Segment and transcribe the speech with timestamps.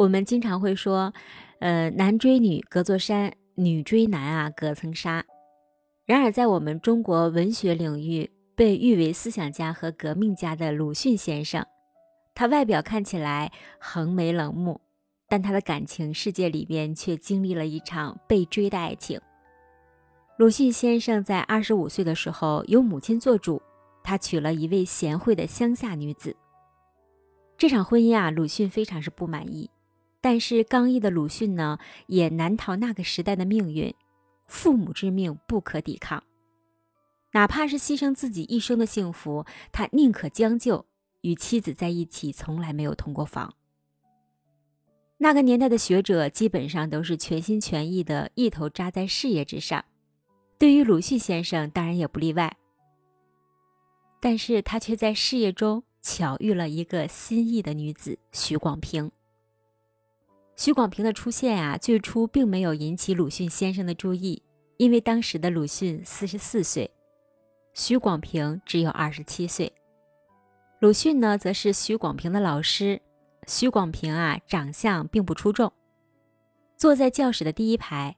[0.00, 1.12] 我们经常会说，
[1.58, 5.22] 呃，男追女隔座山，女追男啊隔层纱。
[6.06, 11.66] 然而，在我们中国文学领域，被誉为思想家和革命家的鲁迅先生，
[12.34, 14.80] 他外表看起来横眉冷目，
[15.28, 19.20] 但他的感情世界里边却经历了一场被追的爱情。
[20.38, 23.60] 鲁迅先生在二十五岁的时候，由母亲做主，
[24.02, 26.34] 他娶了一位贤惠的乡下女子。
[27.58, 29.68] 这场婚姻啊，鲁迅非常是不满意。
[30.20, 33.94] 但是刚毅的鲁迅呢，也难逃那个时代的命运，
[34.46, 36.22] 父母之命不可抵抗，
[37.32, 40.84] 哪怕是牺牲自己一生的幸福，他宁可将就，
[41.22, 43.54] 与妻子在一起，从来没有同过房。
[45.18, 49.84] 那个年代的学者基本上都是全心全意的，一头扎在事业之上，
[50.58, 52.56] 对于鲁迅先生当然也不例外。
[54.20, 59.10] 但是他却在事业中巧遇了一个心意的女子许广平。
[60.60, 64.42] 许广平的出现啊，最初并没有引起鲁迅先生的注意，
[64.76, 66.90] 因为当时的鲁迅四十四岁，
[67.72, 69.72] 许广平只有二十七岁。
[70.80, 73.00] 鲁迅呢，则是许广平的老师。
[73.46, 75.72] 许广平啊，长相并不出众，
[76.76, 78.14] 坐在教室的第一排，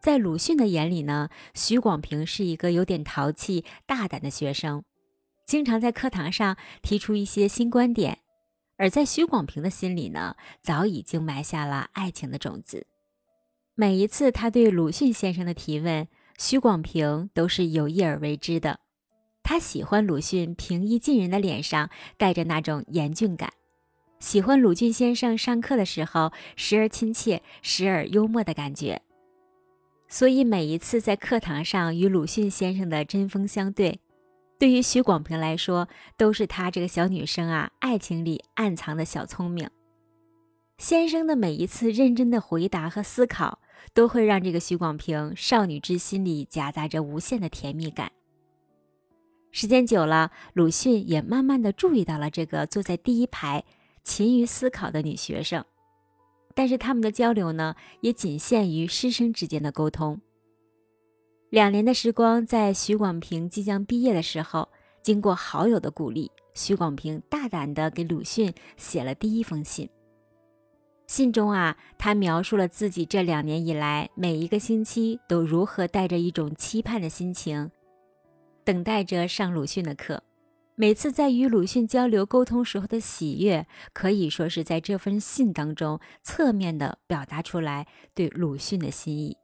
[0.00, 4.82] 在鲁迅的眼里呢，许广平是一个有点淘气、大胆的学生，
[5.44, 8.21] 经常在课堂上提出一些新观点。
[8.82, 12.84] 而在许广平的心里呢，早已经埋下了爱情的种子。
[13.76, 18.80] 每一次他对鲁迅先生的提问，许广平都是有意而为之的。
[19.44, 23.52] 他喜欢鲁迅平易近人的脸上带着那种严峻感，
[24.18, 29.00] 喜欢鲁迅先生上课的时候时而亲切、时而幽默的感觉。
[30.08, 34.00] 所以每一次在课堂上与鲁迅先生的针锋相对。
[34.62, 39.68] 对于许广平来说，都是她这个小女生啊，爱情里暗藏的小聪明。
[40.78, 43.58] 先生的每一次认真的回答和思考，
[43.92, 48.12] 都会让这个许广平少女之心里夹杂着无限的甜蜜感。
[49.50, 53.64] 时间久了，鲁迅也慢慢的注意到了这个坐在第一排、
[54.04, 55.64] 勤于思考的女学生，
[56.54, 60.20] 但是他们的交流呢，也仅限于师生之间的沟通。
[61.52, 64.70] 两年的时光，在许广平即将毕业的时候，
[65.02, 69.86] 经过好友的鼓励，许广平大胆地给鲁迅写了第一封信。
[71.06, 77.70] 信中啊，他描述了自己这两年以来每一个星期都如何带着一种期盼的心情，
[78.64, 80.22] 等待着上鲁迅的课。
[80.74, 89.36] 每次在与鲁迅交流沟通时候的喜悦，可以说是在这封信当中侧面的表达出来对鲁迅的心意。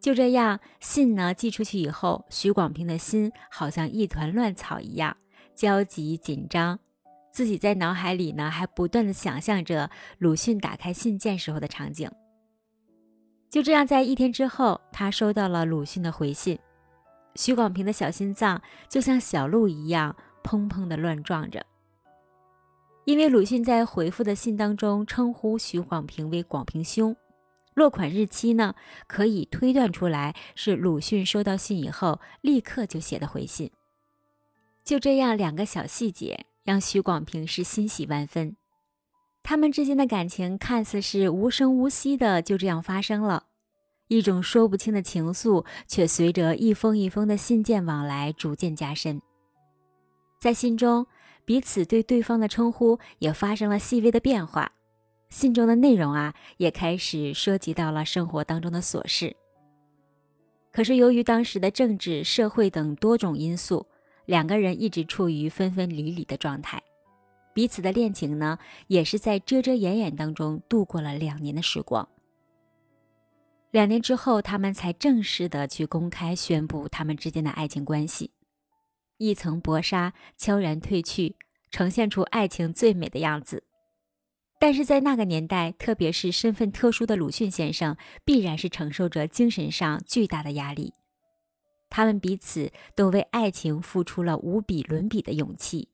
[0.00, 5.16] 就这样，信呢寄出去以后，许广平的心好像一团乱草一样，
[5.54, 6.78] 焦急紧张。
[7.32, 12.10] 自己在脑海里呢，还不断的想象着鲁迅打开信件时候的场景。
[13.50, 16.58] 就这样，在一天之后，他收到了鲁迅的回信，
[17.34, 21.64] 许广平的小心脏就像小鹿一样砰砰的乱撞着，
[23.04, 27.14] 因为鲁迅在回复的信当中称呼许广平为广平兄。
[27.78, 28.74] 落款日期呢，
[29.06, 33.70] 可以推断出来是鲁迅收到信以后立刻就写的回信。
[34.84, 38.56] 就这样，两个小细节让许广平是欣喜万分。
[39.44, 43.44] 他们之间的感情看似是无声无息的就这样发生了，
[44.08, 49.22] 一种说不清的情愫却随着一封一封的信件往来逐渐加深。
[50.40, 51.06] 在信中，
[51.44, 54.72] 彼此对对方的称呼也发生了细微的变化。
[55.30, 59.36] 信中的内容啊，也开始涉及到了生活当中的琐事。
[60.72, 63.86] 可是由于当时的政治、社会等多种因素，
[64.26, 66.82] 两个人一直处于分分离离的状态，
[67.52, 72.08] 彼此的恋情呢，也是在遮遮掩掩当中度过了两年的时光。
[73.70, 78.30] 两年之后，他们才正式的去公开宣布他们之间的爱情关系，
[79.18, 81.36] 一层薄纱悄然褪去，
[81.70, 83.64] 呈现出爱情最美的样子。
[84.60, 90.92] 但是在那个年代，特别是身份特殊的鲁迅先生，必然是承受着精神上巨大的压力。
[91.88, 95.88] 他们彼此都为爱情付出了无比伦比的勇气。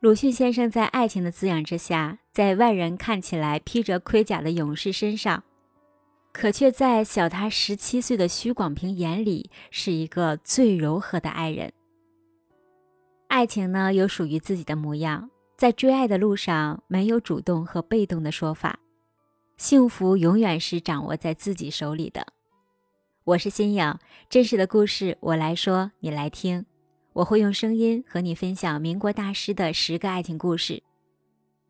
[0.00, 5.44] 鲁迅先生在爱情的滋养之下，在外人看起来披着盔甲的勇士身上，
[6.32, 11.72] 可却在小他十七岁的许广平眼里，是一个最柔和的爱人。
[13.28, 15.30] 爱情呢，有属于自己的模样。
[15.56, 18.78] 在追爱的路上，没有主动和被动的说法，
[19.56, 22.26] 幸福永远是掌握在自己手里的。
[23.24, 23.98] 我是新颖，
[24.28, 26.66] 真实的故事我来说，你来听。
[27.12, 30.82] 我会用声音和你分享民国大师的十个爱情故事。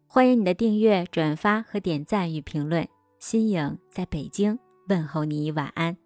[0.06, 2.88] 欢迎你的订阅、转发和点赞与评论。
[3.18, 4.58] 新颖在北京
[4.88, 6.03] 问候你晚安。